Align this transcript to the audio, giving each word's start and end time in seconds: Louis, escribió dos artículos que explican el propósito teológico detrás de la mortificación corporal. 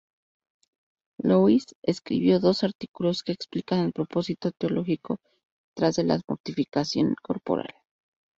Louis, 1.21 1.63
escribió 1.83 2.39
dos 2.39 2.63
artículos 2.63 3.21
que 3.21 3.33
explican 3.33 3.81
el 3.81 3.93
propósito 3.93 4.51
teológico 4.51 5.19
detrás 5.75 5.97
de 5.97 6.05
la 6.05 6.19
mortificación 6.27 7.13
corporal. 7.21 7.69